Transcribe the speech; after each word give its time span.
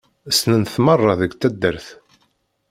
Ssnen-t 0.31 0.75
merra 0.85 1.13
deg 1.19 1.31
taddart. 1.41 1.87